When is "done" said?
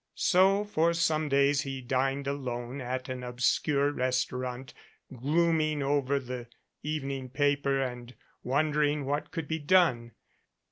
9.59-10.13